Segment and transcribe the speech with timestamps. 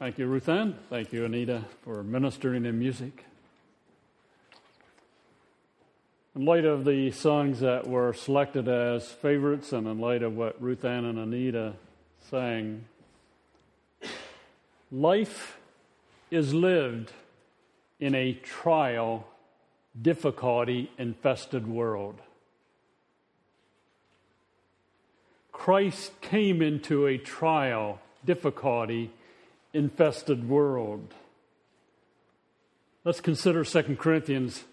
[0.00, 0.76] Thank you, Ruthann.
[0.88, 3.26] Thank you, Anita, for ministering in music.
[6.34, 10.58] In light of the songs that were selected as favorites and in light of what
[10.58, 11.74] Ruthann and Anita
[12.30, 12.86] sang,
[14.90, 15.58] life
[16.30, 17.12] is lived
[17.98, 19.26] in a trial,
[20.00, 22.14] difficulty infested world.
[25.52, 29.10] Christ came into a trial, difficulty
[29.72, 31.14] infested world.
[33.04, 34.64] Let's consider 2 Corinthians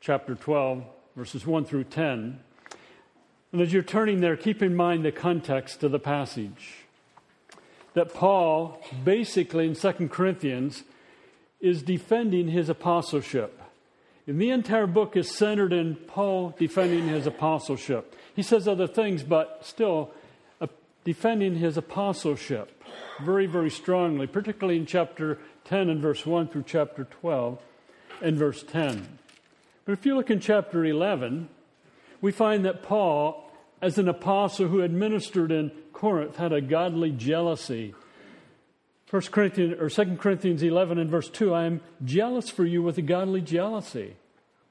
[0.00, 0.84] chapter 12,
[1.16, 2.40] verses 1 through 10.
[3.52, 6.84] And as you're turning there, keep in mind the context of the passage.
[7.94, 10.82] That Paul, basically in 2 Corinthians,
[11.60, 13.60] is defending his apostleship.
[14.26, 18.16] And the entire book is centered in Paul defending his apostleship.
[18.34, 20.12] He says other things, but still
[21.04, 22.82] defending his apostleship
[23.22, 27.58] very, very strongly, particularly in chapter 10 and verse 1 through chapter 12
[28.22, 29.18] and verse 10.
[29.84, 31.48] But if you look in chapter 11,
[32.20, 33.50] we find that Paul,
[33.82, 37.94] as an apostle who had ministered in Corinth, had a godly jealousy.
[39.10, 42.98] 1 Corinthians or 2 Corinthians 11 and verse 2 I am jealous for you with
[42.98, 44.16] a godly jealousy.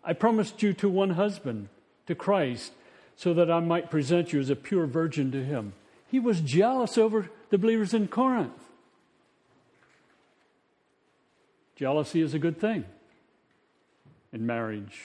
[0.04, 1.70] I promised you to one husband,
[2.08, 2.74] to Christ,
[3.16, 5.74] so that I might present you as a pure virgin to him.
[6.14, 8.52] He was jealous over the believers in Corinth.
[11.76, 12.86] Jealousy is a good thing
[14.32, 14.96] in marriage,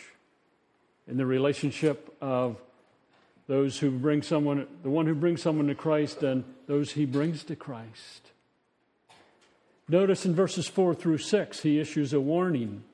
[1.07, 2.59] in the relationship of
[3.47, 7.43] those who bring someone, the one who brings someone to Christ and those he brings
[7.45, 8.33] to Christ.
[9.89, 12.85] Notice in verses 4 through 6, he issues a warning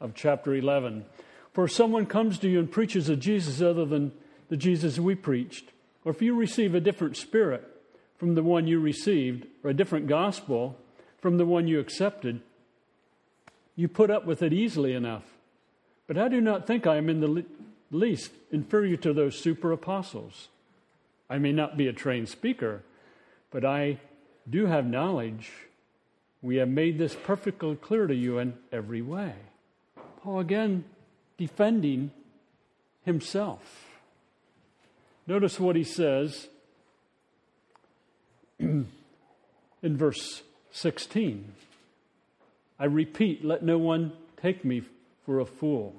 [0.00, 1.06] of chapter 11.
[1.52, 4.12] For if someone comes to you and preaches a Jesus other than
[4.48, 5.72] the Jesus we preached,
[6.04, 7.64] or if you receive a different spirit
[8.18, 10.78] from the one you received, or a different gospel
[11.20, 12.40] from the one you accepted,
[13.76, 15.24] you put up with it easily enough.
[16.06, 17.44] But I do not think I am in the
[17.90, 20.48] least inferior to those super apostles.
[21.28, 22.82] I may not be a trained speaker,
[23.50, 23.98] but I
[24.48, 25.50] do have knowledge.
[26.42, 29.34] We have made this perfectly clear to you in every way.
[30.22, 30.84] Paul again
[31.38, 32.10] defending
[33.04, 33.93] himself.
[35.26, 36.48] Notice what he says
[38.58, 38.86] in
[39.82, 40.42] verse
[40.72, 41.52] 16.
[42.78, 44.82] I repeat, let no one take me
[45.24, 45.94] for a fool.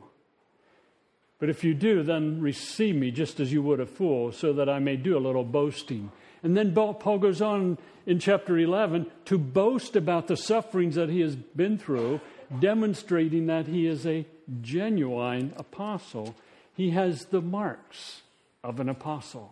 [1.39, 4.69] But if you do, then receive me just as you would a fool, so that
[4.69, 6.11] I may do a little boasting.
[6.43, 11.21] And then Paul goes on in chapter 11 to boast about the sufferings that he
[11.21, 12.21] has been through,
[12.59, 14.25] demonstrating that he is a
[14.61, 16.35] genuine apostle.
[16.75, 18.21] He has the marks
[18.65, 19.51] of an apostle.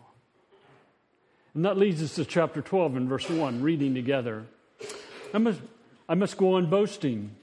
[1.54, 4.46] And that leads us to chapter 12 and verse 1, reading together.
[5.32, 5.60] I must,
[6.08, 7.36] I must go on boasting.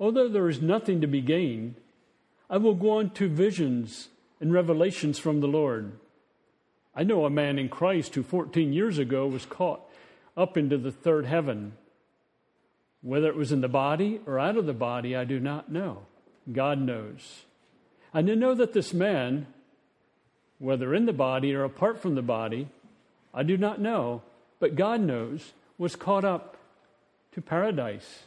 [0.00, 1.74] Although there is nothing to be gained,
[2.48, 4.08] I will go on to visions
[4.40, 5.92] and revelations from the Lord.
[6.94, 9.80] I know a man in Christ who 14 years ago was caught
[10.36, 11.74] up into the third heaven.
[13.02, 16.06] Whether it was in the body or out of the body, I do not know.
[16.50, 17.42] God knows.
[18.14, 19.46] And I know that this man,
[20.62, 22.68] whether in the body or apart from the body,
[23.34, 24.22] I do not know,
[24.60, 26.56] but God knows, was caught up
[27.32, 28.20] to paradise.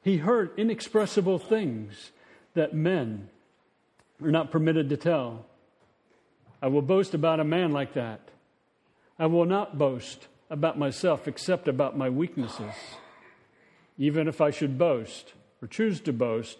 [0.00, 2.12] He heard inexpressible things
[2.54, 3.28] that men
[4.22, 5.44] are not permitted to tell.
[6.62, 8.20] I will boast about a man like that.
[9.18, 12.72] I will not boast about myself except about my weaknesses.
[13.98, 16.56] Even if I should boast or choose to boast,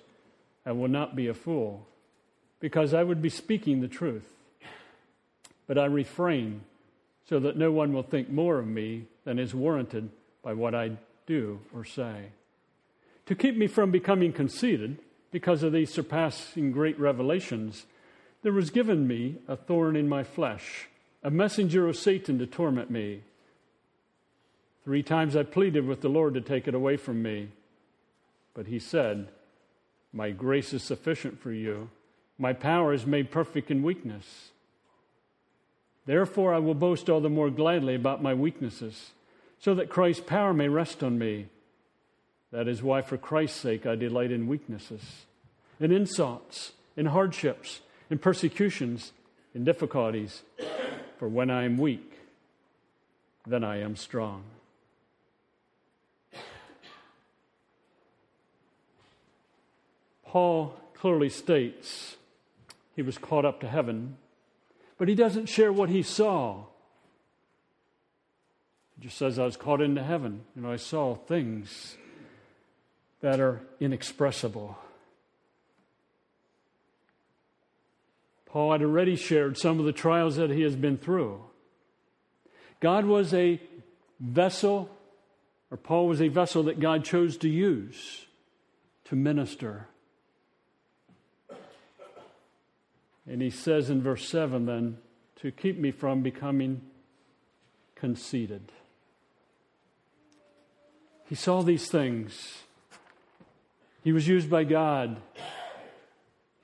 [0.66, 1.86] I will not be a fool
[2.60, 4.28] because I would be speaking the truth.
[5.66, 6.62] But I refrain
[7.28, 10.10] so that no one will think more of me than is warranted
[10.42, 10.92] by what I
[11.26, 12.26] do or say.
[13.26, 14.98] To keep me from becoming conceited,
[15.30, 17.86] because of these surpassing great revelations,
[18.42, 20.88] there was given me a thorn in my flesh,
[21.22, 23.22] a messenger of Satan to torment me.
[24.84, 27.48] Three times I pleaded with the Lord to take it away from me.
[28.52, 29.28] But he said,
[30.12, 31.88] My grace is sufficient for you.
[32.36, 34.50] My power is made perfect in weakness.
[36.04, 39.12] Therefore, I will boast all the more gladly about my weaknesses,
[39.58, 41.46] so that Christ's power may rest on me.
[42.50, 45.26] That is why, for Christ's sake, I delight in weaknesses,
[45.78, 49.12] in insults, in hardships, in persecutions,
[49.54, 50.42] in difficulties.
[51.18, 52.18] For when I am weak,
[53.46, 54.42] then I am strong.
[60.26, 62.16] Paul clearly states
[62.96, 64.16] he was caught up to heaven
[65.02, 66.62] but he doesn't share what he saw.
[68.94, 70.42] He just says, I was caught into heaven.
[70.54, 71.96] Know, I saw things
[73.20, 74.78] that are inexpressible.
[78.46, 81.42] Paul had already shared some of the trials that he has been through.
[82.78, 83.60] God was a
[84.20, 84.88] vessel,
[85.72, 88.26] or Paul was a vessel that God chose to use
[89.06, 89.88] to minister.
[93.26, 94.98] And he says in verse 7 then,
[95.36, 96.80] to keep me from becoming
[97.94, 98.72] conceited.
[101.28, 102.62] He saw these things.
[104.04, 105.20] He was used by God.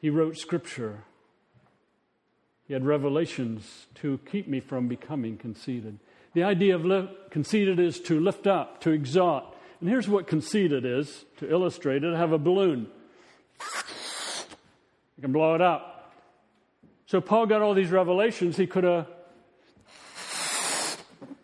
[0.01, 1.05] He wrote scripture.
[2.67, 5.99] He had revelations to keep me from becoming conceited.
[6.35, 9.57] The idea of li- conceited is to lift up, to exalt.
[9.81, 12.89] And here's what conceited is to illustrate it I have a balloon.
[15.17, 15.98] You can blow it up.
[17.09, 18.59] So Paul got all these revelations.
[18.59, 19.07] He could have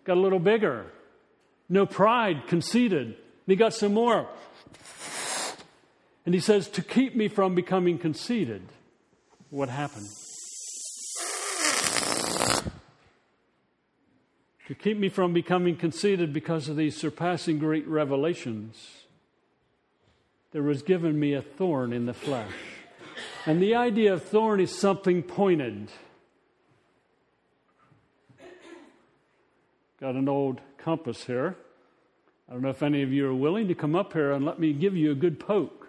[0.05, 0.85] got a little bigger.
[1.71, 3.17] No pride, conceited.
[3.47, 4.29] He got some more.
[6.27, 8.63] And he says, To keep me from becoming conceited.
[9.49, 10.07] What happened?
[14.67, 19.05] to keep me from becoming conceited because of these surpassing great revelations,
[20.53, 22.74] there was given me a thorn in the flesh.
[23.47, 25.91] And the idea of thorn is something pointed.
[30.01, 31.57] Got an old compass here.
[32.49, 34.59] I don't know if any of you are willing to come up here and let
[34.59, 35.89] me give you a good poke.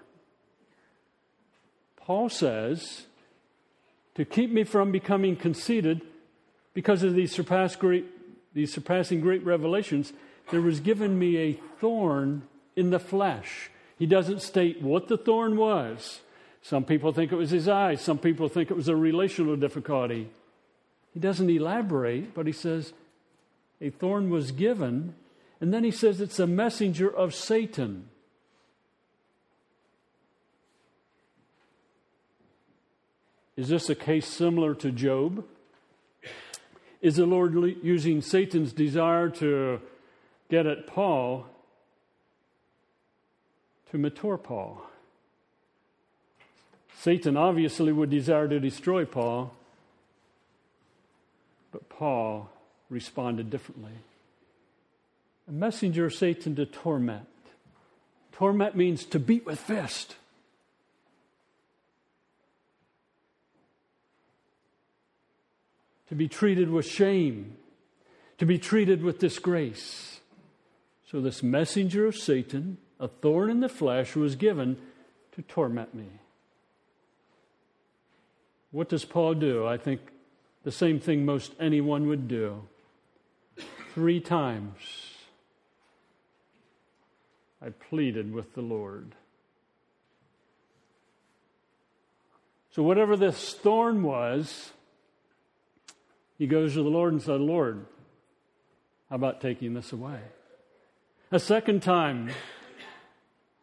[1.97, 3.07] Paul says,
[4.15, 6.01] to keep me from becoming conceited
[6.73, 8.05] because of these surpassing great
[8.53, 10.13] these surpassing great revelations,
[10.49, 12.43] there was given me a thorn
[12.77, 13.69] in the flesh.
[13.99, 16.21] He doesn't state what the thorn was.
[16.65, 20.29] Some people think it was his eyes, some people think it was a relational difficulty.
[21.13, 22.91] He doesn't elaborate, but he says
[23.79, 25.13] a thorn was given,
[25.61, 28.09] and then he says it's a messenger of Satan.
[33.55, 35.45] Is this a case similar to Job?
[36.99, 37.53] Is the Lord
[37.83, 39.81] using Satan's desire to
[40.49, 41.45] get at Paul
[43.91, 44.81] to mature Paul?
[46.99, 49.53] Satan obviously would desire to destroy Paul,
[51.71, 52.49] but Paul
[52.89, 53.91] responded differently.
[55.47, 57.27] A messenger of Satan to torment.
[58.31, 60.15] Torment means to beat with fist.
[66.07, 67.57] to be treated with shame,
[68.37, 70.19] to be treated with disgrace.
[71.09, 74.77] So, this messenger of Satan, a thorn in the flesh, was given
[75.33, 76.07] to torment me.
[78.75, 79.65] What does Paul do?
[79.65, 80.01] I think
[80.63, 82.63] the same thing most anyone would do.
[83.93, 85.13] Three times
[87.61, 89.15] I pleaded with the Lord.
[92.71, 94.73] So, whatever this thorn was,
[96.37, 97.85] he goes to the Lord and said, Lord,
[99.09, 100.19] how about taking this away?
[101.31, 102.29] A second time,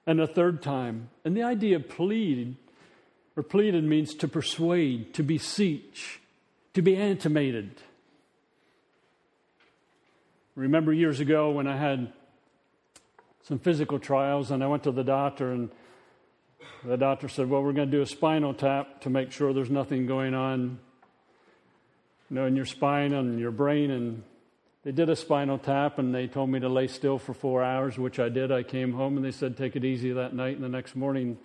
[0.06, 1.11] and a third time.
[1.23, 2.56] And the idea of pleading
[3.37, 6.20] or pleaded means to persuade, to beseech,
[6.75, 7.70] to be animated.
[10.55, 12.12] Remember years ago when I had
[13.44, 15.70] some physical trials and I went to the doctor and
[16.84, 19.70] the doctor said, Well, we're going to do a spinal tap to make sure there's
[19.70, 20.79] nothing going on
[22.29, 23.91] you know, in your spine and your brain.
[23.91, 24.22] And
[24.84, 27.98] they did a spinal tap and they told me to lay still for four hours,
[27.98, 28.51] which I did.
[28.51, 30.55] I came home and they said, take it easy that night.
[30.55, 31.39] And the next morning,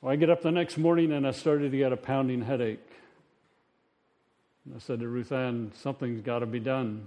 [0.00, 2.86] well, I get up the next morning and I started to get a pounding headache.
[4.64, 7.06] And I said to Ruth Ann, something's got to be done.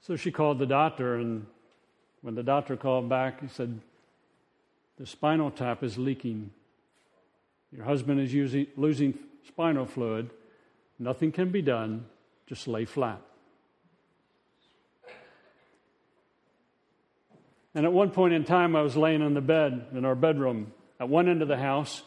[0.00, 1.46] So she called the doctor, and
[2.22, 3.80] when the doctor called back, he said,
[4.96, 6.52] The spinal tap is leaking.
[7.70, 10.30] Your husband is using, losing spinal fluid.
[10.98, 12.06] Nothing can be done,
[12.46, 13.20] just lay flat.
[17.74, 20.72] And at one point in time, I was laying on the bed in our bedroom
[21.00, 22.02] at one end of the house.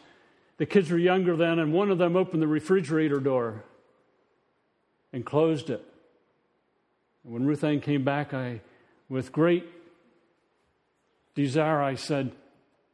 [0.56, 3.64] The kids were younger then, and one of them opened the refrigerator door
[5.12, 5.84] and closed it.
[7.24, 8.60] And when Ruth Ann came back, I,
[9.08, 9.66] with great
[11.34, 12.32] desire, I said,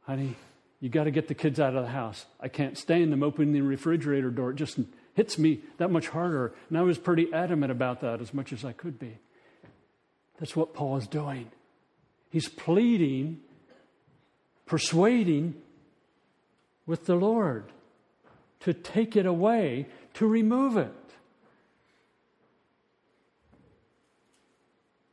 [0.01, 0.35] Honey,
[0.79, 2.25] you got to get the kids out of the house.
[2.39, 4.49] I can't stand them opening the refrigerator door.
[4.49, 4.79] It just
[5.13, 6.53] hits me that much harder.
[6.69, 9.19] And I was pretty adamant about that as much as I could be.
[10.39, 11.51] That's what Paul is doing.
[12.31, 13.41] He's pleading,
[14.65, 15.53] persuading
[16.85, 17.71] with the Lord
[18.61, 20.93] to take it away, to remove it.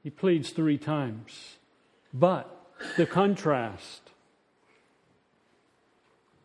[0.03, 1.57] He pleads three times.
[2.13, 2.55] But
[2.97, 4.09] the contrast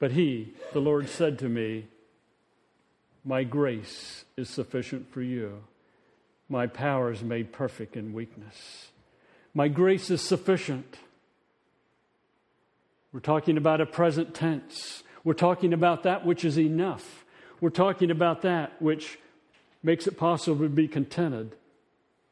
[0.04, 1.88] But he, the Lord, said to me,
[3.24, 5.64] My grace is sufficient for you.
[6.50, 8.90] My power is made perfect in weakness.
[9.54, 10.98] My grace is sufficient.
[13.14, 15.03] We're talking about a present tense.
[15.24, 17.24] We're talking about that which is enough.
[17.62, 19.18] We're talking about that which
[19.82, 21.56] makes it possible to be contented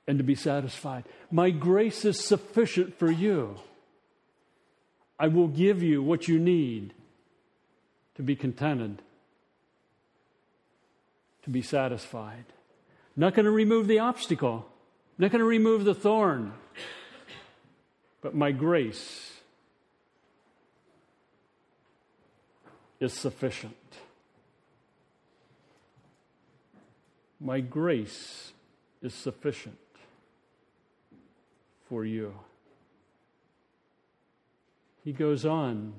[0.08, 1.06] and to be satisfied.
[1.32, 3.58] My grace is sufficient for you.
[5.20, 6.94] I will give you what you need
[8.16, 9.02] to be contented,
[11.44, 12.46] to be satisfied.
[13.16, 14.66] Not going to remove the obstacle,
[15.18, 16.54] not going to remove the thorn,
[18.22, 19.41] but my grace
[23.02, 23.76] is sufficient.
[27.40, 28.54] My grace
[29.02, 29.80] is sufficient
[31.90, 32.36] for you.
[35.04, 35.94] He goes on,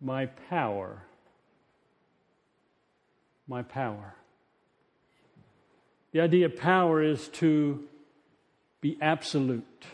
[0.00, 1.02] my power,
[3.46, 4.14] my power.
[6.12, 7.84] The idea of power is to
[8.80, 9.84] be absolute,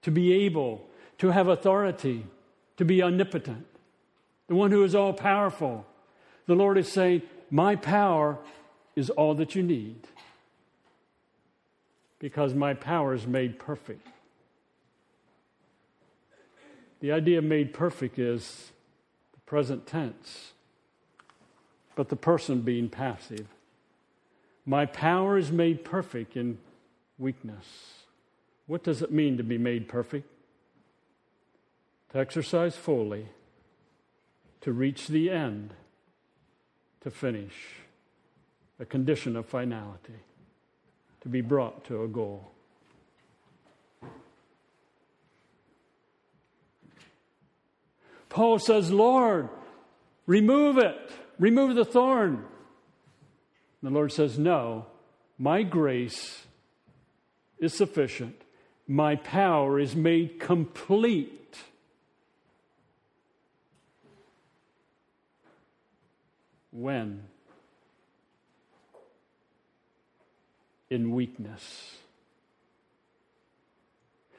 [0.00, 0.86] to be able,
[1.22, 2.26] to have authority,
[2.76, 3.64] to be omnipotent,
[4.48, 5.86] the one who is all powerful.
[6.46, 8.38] The Lord is saying, My power
[8.96, 10.08] is all that you need
[12.18, 14.04] because my power is made perfect.
[16.98, 18.72] The idea of made perfect is
[19.32, 20.54] the present tense,
[21.94, 23.46] but the person being passive.
[24.66, 26.58] My power is made perfect in
[27.16, 27.66] weakness.
[28.66, 30.26] What does it mean to be made perfect?
[32.12, 33.26] To exercise fully,
[34.60, 35.72] to reach the end,
[37.00, 37.54] to finish,
[38.78, 40.20] a condition of finality
[41.22, 42.50] to be brought to a goal.
[48.28, 49.48] Paul says, Lord,
[50.26, 52.44] remove it, remove the thorn.
[53.82, 54.86] The Lord says, No,
[55.38, 56.44] my grace
[57.58, 58.40] is sufficient.
[58.88, 61.41] My power is made complete.
[66.72, 67.22] When?
[70.92, 71.96] in weakness.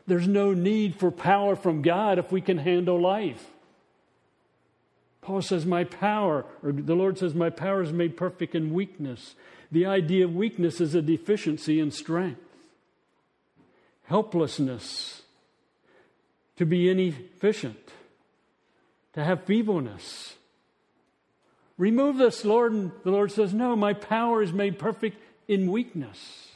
[0.05, 3.43] There's no need for power from God if we can handle life.
[5.21, 9.33] Paul says, My power, or the Lord says, My power is made perfect in weakness.
[9.71, 12.41] The idea of weakness is a deficiency in strength,
[14.03, 15.23] helplessness,
[16.57, 17.89] to be inefficient,
[19.13, 20.35] to have feebleness.
[21.83, 22.71] Remove this, Lord.
[22.71, 25.17] And the Lord says, No, my power is made perfect
[25.49, 26.47] in weakness.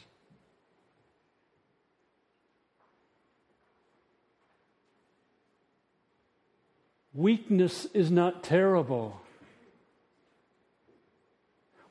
[7.12, 9.20] Weakness is not terrible.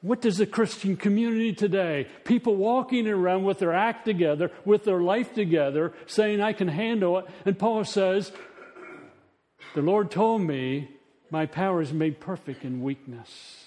[0.02, 2.08] What does the Christian community today?
[2.24, 7.20] People walking around with their act together, with their life together, saying, I can handle
[7.20, 7.26] it.
[7.46, 8.32] And Paul says,
[9.76, 10.97] The Lord told me,
[11.30, 13.66] My power is made perfect in weakness.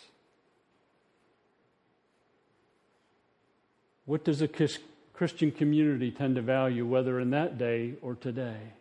[4.06, 4.48] What does a
[5.12, 8.72] Christian community tend to value, whether in that day or today?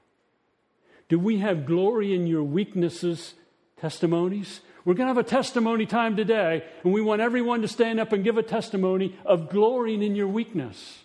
[1.07, 3.33] Do we have glory in your weaknesses
[3.77, 4.62] testimonies?
[4.86, 8.13] We're going to have a testimony time today, and we want everyone to stand up
[8.13, 11.00] and give a testimony of glorying in your weakness.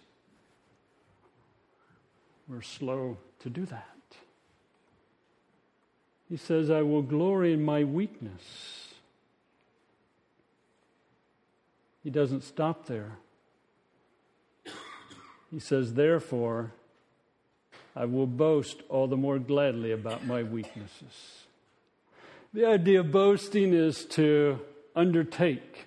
[2.49, 3.94] We're slow to do that.
[6.35, 8.89] He says, I will glory in my weakness.
[12.03, 13.19] He doesn't stop there.
[15.53, 16.73] He says, Therefore,
[17.95, 21.45] I will boast all the more gladly about my weaknesses.
[22.53, 24.59] The idea of boasting is to
[24.97, 25.87] undertake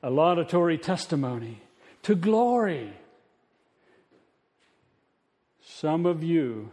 [0.00, 1.60] a laudatory testimony,
[2.04, 2.92] to glory.
[5.60, 6.70] Some of you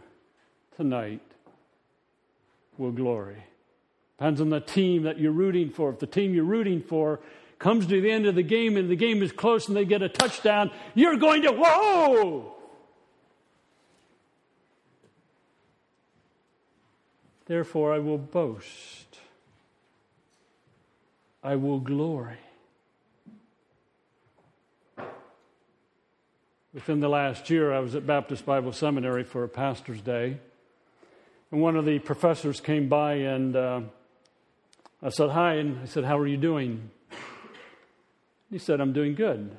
[0.76, 1.22] tonight
[2.80, 3.44] will glory.
[4.18, 5.90] Depends on the team that you're rooting for.
[5.90, 7.20] If the team you're rooting for
[7.58, 10.02] comes to the end of the game and the game is close and they get
[10.02, 12.56] a touchdown, you're going to, whoa!
[17.46, 19.18] Therefore, I will boast.
[21.42, 22.38] I will glory.
[26.72, 30.38] Within the last year, I was at Baptist Bible Seminary for a pastor's day.
[31.50, 33.80] And one of the professors came by and uh,
[35.02, 35.54] I said, Hi.
[35.54, 36.90] And I said, How are you doing?
[38.50, 39.56] He said, I'm doing good.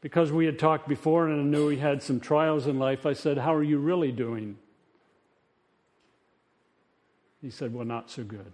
[0.00, 3.12] Because we had talked before and I knew he had some trials in life, I
[3.12, 4.56] said, How are you really doing?
[7.42, 8.52] He said, Well, not so good.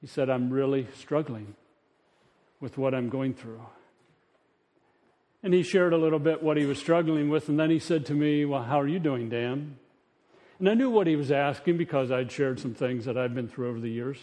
[0.00, 1.54] He said, I'm really struggling
[2.60, 3.60] with what I'm going through.
[5.46, 8.04] And he shared a little bit what he was struggling with, and then he said
[8.06, 9.76] to me, Well, how are you doing, Dan?
[10.58, 13.46] And I knew what he was asking because I'd shared some things that I'd been
[13.46, 14.18] through over the years.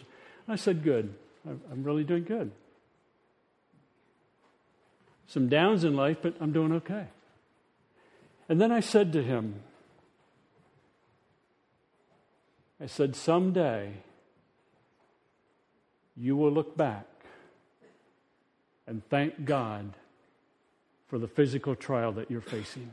[0.46, 1.15] And I said, Good.
[1.48, 2.51] I'm really doing good.
[5.27, 7.08] Some downs in life, but I'm doing okay.
[8.50, 9.62] And then I said to him,
[12.82, 13.94] I said, Someday
[16.18, 17.08] you will look back
[18.86, 19.94] and thank God
[21.13, 22.89] for the physical trial that you're facing.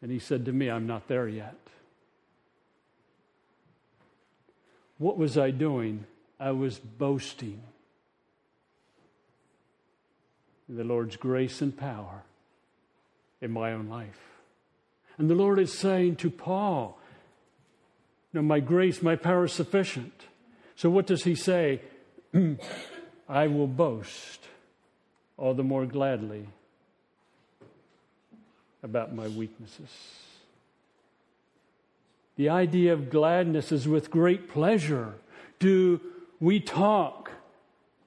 [0.00, 1.56] And he said to me, I'm not there yet.
[4.98, 6.04] What was I doing?
[6.38, 7.60] I was boasting
[10.68, 12.22] in the Lord's grace and power
[13.40, 14.20] in my own life.
[15.16, 17.00] And the Lord is saying to Paul,
[18.32, 20.22] No, my grace, my power is sufficient.
[20.76, 21.80] So what does he say?
[23.28, 24.38] I will boast
[25.38, 26.46] all the more gladly
[28.82, 29.88] about my weaknesses.
[32.36, 35.14] The idea of gladness is with great pleasure.
[35.58, 36.00] Do
[36.40, 37.30] we talk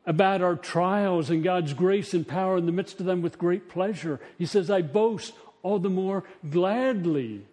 [0.06, 3.70] about our trials and God's grace and power in the midst of them with great
[3.70, 4.20] pleasure?
[4.38, 5.34] He says, I boast
[5.64, 7.46] all the more gladly.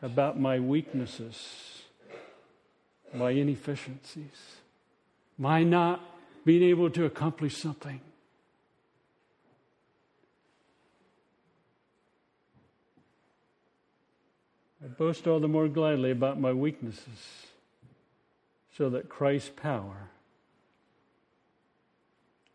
[0.00, 1.82] About my weaknesses,
[3.14, 4.61] my inefficiencies,
[5.42, 6.00] my not
[6.44, 8.00] being able to accomplish something.
[14.84, 17.46] I boast all the more gladly about my weaknesses
[18.78, 20.10] so that Christ's power,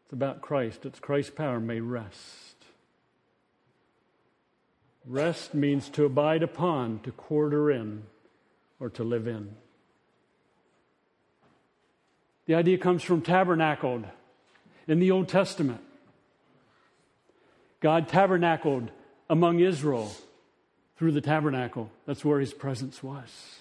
[0.06, 2.56] it's about Christ, it's Christ's power may rest.
[5.06, 8.04] Rest means to abide upon, to quarter in,
[8.80, 9.56] or to live in.
[12.47, 14.05] The idea comes from tabernacled
[14.88, 15.81] in the Old Testament.
[17.81, 18.89] God tabernacled
[19.29, 20.12] among Israel
[20.97, 21.91] through the tabernacle.
[22.05, 23.60] That's where his presence was.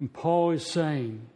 [0.00, 1.26] And Paul is saying,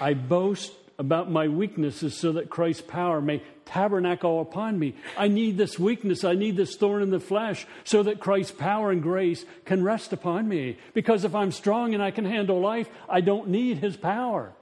[0.00, 4.94] I boast about my weaknesses so that Christ's power may tabernacle upon me.
[5.16, 6.24] I need this weakness.
[6.24, 10.12] I need this thorn in the flesh so that Christ's power and grace can rest
[10.12, 10.78] upon me.
[10.94, 14.52] Because if I'm strong and I can handle life, I don't need his power.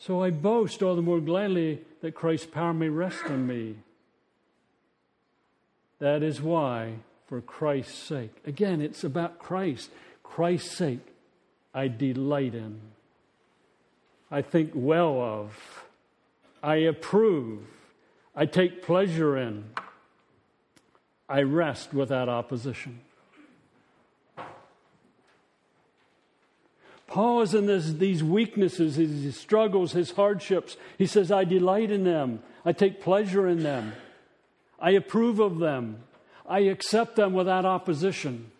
[0.00, 3.76] So I boast all the more gladly that Christ's power may rest on me.
[5.98, 6.94] That is why,
[7.26, 9.90] for Christ's sake, again, it's about Christ.
[10.22, 11.06] Christ's sake,
[11.74, 12.80] I delight in.
[14.30, 15.84] I think well of.
[16.62, 17.60] I approve.
[18.34, 19.64] I take pleasure in.
[21.28, 23.00] I rest without opposition.
[27.10, 30.76] Paul is in this, these weaknesses, his struggles, his hardships.
[30.96, 32.40] He says, I delight in them.
[32.64, 33.94] I take pleasure in them.
[34.78, 36.04] I approve of them.
[36.48, 38.52] I accept them without opposition.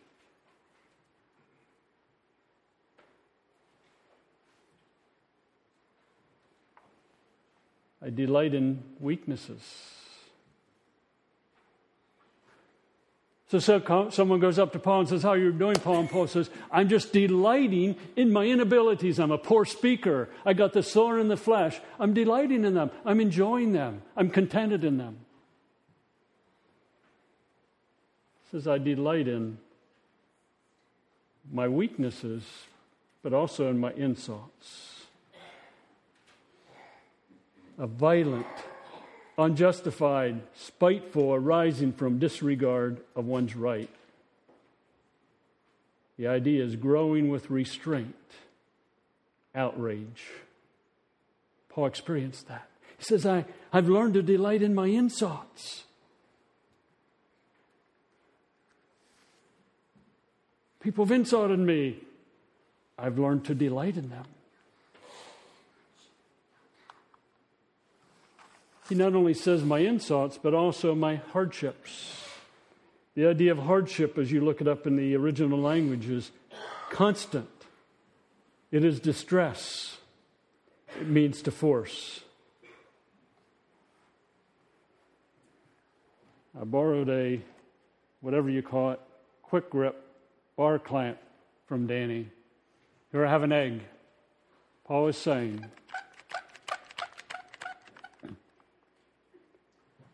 [8.03, 10.00] I delight in weaknesses.
[13.51, 16.01] So, so, someone goes up to Paul and says, How are you doing, Paul?
[16.01, 19.19] And Paul says, I'm just delighting in my inabilities.
[19.19, 20.29] I'm a poor speaker.
[20.47, 21.81] I got the sore in the flesh.
[21.99, 22.93] I'm delighting in them.
[23.05, 24.03] I'm enjoying them.
[24.17, 25.19] I'm contented in them.
[28.53, 29.59] says, I delight in
[31.53, 32.45] my weaknesses,
[33.23, 35.07] but also in my insults.
[37.79, 38.47] A violent,
[39.41, 43.91] unjustified, spiteful arising from disregard of one's right.
[46.19, 48.15] The idea is growing with restraint,
[49.55, 50.27] outrage.
[51.71, 52.69] Paul experienced that.
[52.99, 55.85] He says, I, I've learned to delight in my insults.
[60.81, 61.99] People have insulted me.
[62.99, 64.25] I've learned to delight in them.
[68.91, 72.27] He not only says my insults, but also my hardships.
[73.15, 76.33] The idea of hardship, as you look it up in the original language, is
[76.91, 77.49] constant.
[78.73, 79.99] It is distress.
[81.01, 82.23] It means to force.
[86.61, 87.41] I borrowed a,
[88.21, 89.01] whatever you call it,
[89.45, 90.05] quick grip
[90.57, 91.19] bar clamp
[91.69, 92.29] from Danny.
[93.13, 93.83] Here I have an egg.
[94.85, 95.65] Paul is saying,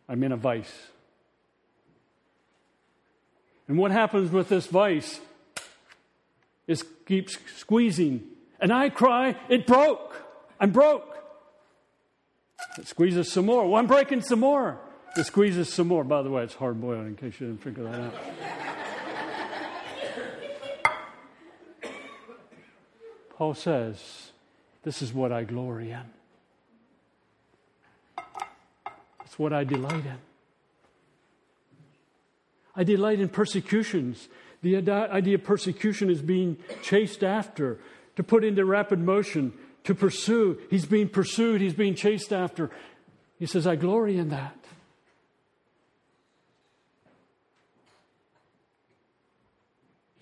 [0.09, 0.73] I'm in a vice.
[3.69, 5.21] And what happens with this vice
[6.66, 8.23] is keeps squeezing.
[8.61, 10.23] And I cry, it broke.
[10.61, 11.16] I'm broke.
[12.79, 13.66] It squeezes some more.
[13.66, 14.79] Well, I'm breaking some more.
[15.16, 16.05] It squeezes some more.
[16.05, 18.14] By the way, it's hard boiled in case you didn't figure that out.
[23.37, 24.31] Paul says,
[24.83, 26.15] This is what I glory in.
[29.37, 30.16] It's what I delight in.
[32.75, 34.31] I delight in persecutions.
[34.62, 37.79] The idea of persecution is being chased after,
[38.16, 39.53] to put into rapid motion,
[39.85, 40.59] to pursue.
[40.70, 42.70] He's being pursued, he's being chased after.
[43.38, 44.57] He says, I glory in that.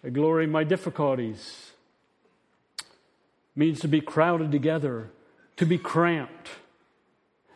[0.04, 1.70] I glory in my difficulties.
[3.54, 5.10] means to be crowded together,
[5.58, 6.48] to be cramped.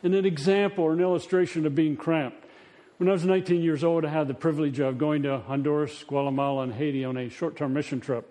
[0.03, 2.45] And an example or an illustration of being cramped.
[2.99, 6.65] When I was 19 years old, I had the privilege of going to Honduras, Guatemala,
[6.65, 8.29] and Haiti on a short term mission trip.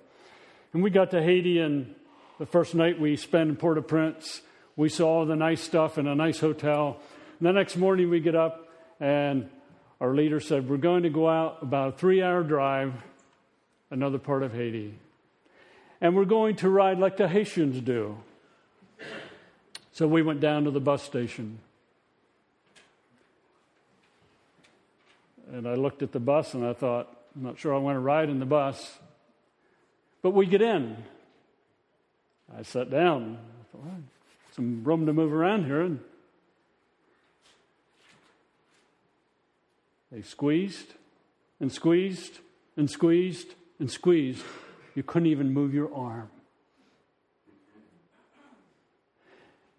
[0.73, 1.95] And we got to Haiti, and
[2.39, 4.41] the first night we spent in Port au Prince,
[4.75, 6.99] we saw all the nice stuff in a nice hotel.
[7.39, 9.49] And the next morning we get up, and
[9.99, 12.93] our leader said, We're going to go out about a three hour drive,
[13.89, 14.99] another part of Haiti.
[15.99, 18.17] And we're going to ride like the Haitians do.
[19.97, 21.57] So we went down to the bus station.
[25.51, 27.99] And I looked at the bus and I thought, I'm not sure I want to
[27.99, 28.99] ride in the bus.
[30.21, 30.97] But we get in.
[32.55, 33.39] I sat down.
[33.39, 34.03] I thought, well,
[34.55, 35.81] some room to move around here.
[35.81, 35.99] And
[40.11, 40.93] they squeezed
[41.59, 42.37] and squeezed
[42.75, 44.43] and squeezed and squeezed.
[44.93, 46.29] You couldn't even move your arm.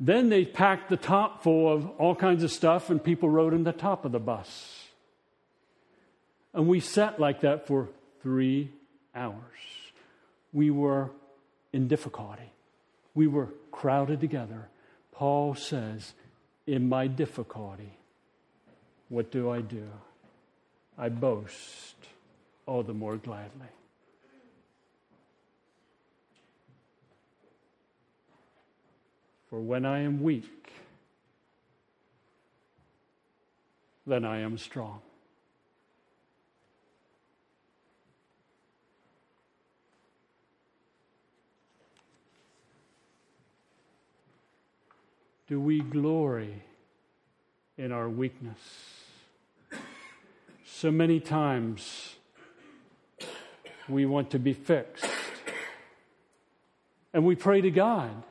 [0.01, 3.65] Then they packed the top full of all kinds of stuff, and people rode in
[3.65, 4.85] the top of the bus.
[6.55, 7.89] And we sat like that for
[8.23, 8.71] three
[9.15, 9.35] hours.
[10.53, 11.11] We were
[11.73, 12.51] in difficulty,
[13.15, 14.69] we were crowded together.
[15.13, 16.13] Paul says,
[16.67, 17.93] In my difficulty,
[19.09, 19.89] what do I do?
[20.97, 21.97] I boast
[22.67, 23.67] all the more gladly.
[29.51, 30.73] For when I am weak,
[34.07, 35.01] then I am strong.
[45.49, 46.63] do we glory
[47.79, 48.59] in our weakness?
[50.67, 52.17] So many times
[53.89, 55.07] we want to be fixed.
[57.15, 58.23] And we pray to God.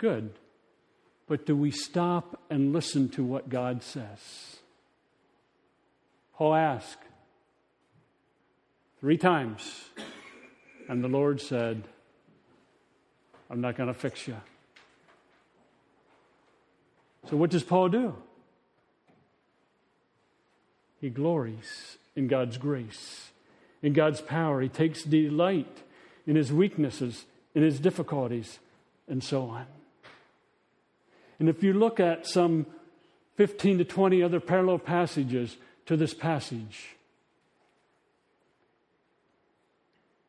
[0.00, 0.30] Good.
[1.26, 4.56] But do we stop and listen to what God says?
[6.34, 7.02] Paul asked
[8.98, 9.90] three times,
[10.88, 11.84] and the Lord said,
[13.50, 14.38] I'm not going to fix you.
[17.28, 18.14] So, what does Paul do?
[21.02, 23.32] He glories in God's grace,
[23.82, 24.62] in God's power.
[24.62, 25.82] He takes delight
[26.26, 28.60] in his weaknesses, in his difficulties,
[29.06, 29.66] and so on.
[31.40, 32.66] And if you look at some
[33.36, 36.96] 15 to 20 other parallel passages to this passage,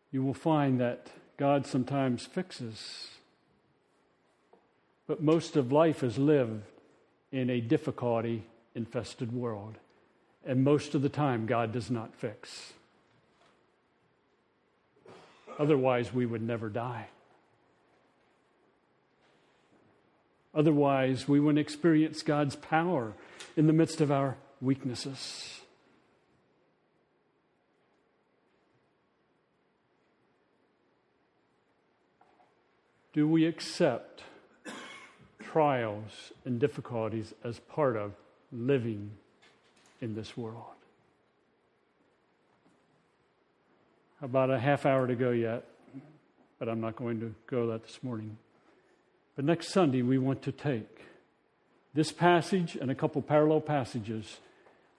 [0.10, 3.10] you will find that God sometimes fixes.
[5.06, 6.63] But most of life is lived
[7.34, 9.76] in a difficulty infested world.
[10.45, 12.71] And most of the time, God does not fix.
[15.60, 17.08] Otherwise, we would never die.
[20.54, 23.14] Otherwise, we wouldn't experience God's power
[23.56, 25.62] in the midst of our weaknesses.
[33.14, 34.24] Do we accept
[35.52, 38.14] trials and difficulties as part of
[38.52, 39.12] living
[40.02, 40.64] in this world.
[44.22, 45.66] About a half hour to go yet,
[46.60, 48.38] but I'm not going to go that this morning.
[49.36, 51.06] But next Sunday, we want to take
[51.94, 54.38] this passage and a couple parallel passages.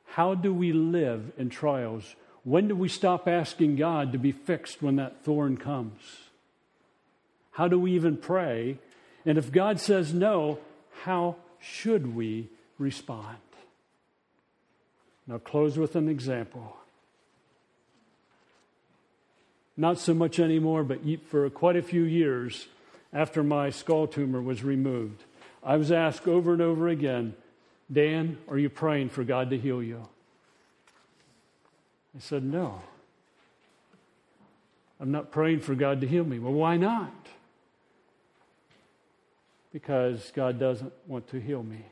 [0.04, 2.16] How do we live in trials?
[2.44, 6.00] When do we stop asking God to be fixed when that thorn comes?
[7.52, 8.78] How do we even pray
[9.24, 10.58] and if God says no,
[11.02, 13.38] how should we respond?
[15.26, 16.76] Now, close with an example.
[19.76, 22.66] Not so much anymore, but for quite a few years
[23.12, 25.22] after my skull tumor was removed,
[25.62, 27.34] I was asked over and over again
[27.92, 30.08] Dan, are you praying for God to heal you?
[32.16, 32.80] I said, No.
[35.00, 36.38] I'm not praying for God to heal me.
[36.38, 37.12] Well, why not?
[39.72, 41.84] Because God doesn't want to heal me.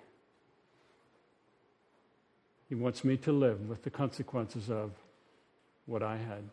[2.68, 4.92] He wants me to live with the consequences of
[5.86, 6.44] what I had.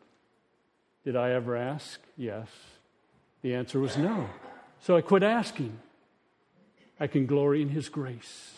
[1.05, 1.99] Did I ever ask?
[2.17, 2.47] Yes.
[3.43, 4.27] The answer was no.
[4.81, 5.77] So I quit asking.
[6.99, 8.57] I can glory in His grace.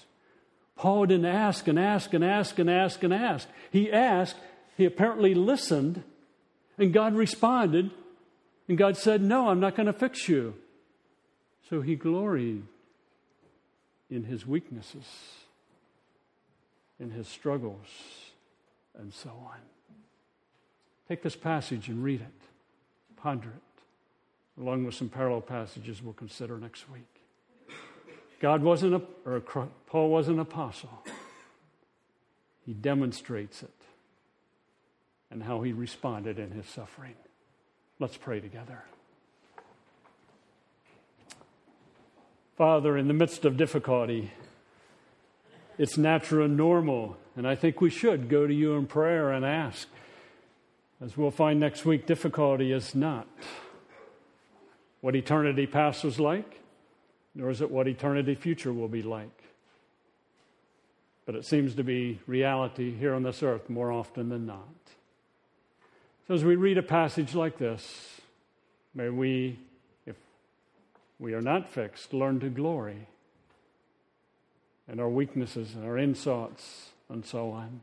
[0.75, 3.47] Paul didn't ask and ask and ask and ask and ask.
[3.69, 4.37] He asked,
[4.77, 6.03] he apparently listened,
[6.77, 7.91] and God responded,
[8.69, 10.55] and God said, No, I'm not going to fix you.
[11.69, 12.63] So he gloried
[14.09, 15.03] in his weaknesses,
[16.97, 17.87] in his struggles,
[18.97, 19.57] and so on.
[21.09, 23.61] Take this passage and read it, ponder it,
[24.59, 27.07] along with some parallel passages we'll consider next week.
[28.39, 29.39] God wasn't a, or
[29.87, 31.03] Paul was an apostle.
[32.65, 33.73] He demonstrates it
[35.31, 37.15] and how he responded in his suffering.
[37.99, 38.83] Let's pray together.
[42.57, 44.31] Father, in the midst of difficulty,
[45.77, 49.45] it's natural and normal, and I think we should go to you in prayer and
[49.45, 49.87] ask.
[51.01, 53.27] As we'll find next week, difficulty is not
[55.01, 56.59] what eternity past was like,
[57.35, 59.43] nor is it what eternity future will be like.
[61.25, 64.67] But it seems to be reality here on this earth more often than not.
[66.27, 68.19] So as we read a passage like this,
[68.93, 69.59] may we,
[70.05, 70.15] if
[71.19, 73.07] we are not fixed, learn to glory
[74.91, 77.81] in our weaknesses and our insults and so on.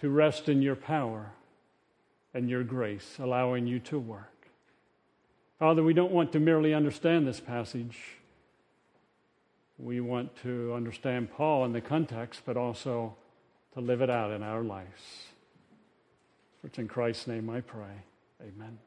[0.00, 1.30] To rest in your power
[2.34, 4.48] and your grace, allowing you to work.
[5.58, 7.98] Father, we don't want to merely understand this passage.
[9.78, 13.16] We want to understand Paul in the context, but also
[13.74, 15.26] to live it out in our lives.
[16.60, 18.04] For it's in Christ's name I pray.
[18.40, 18.78] Amen.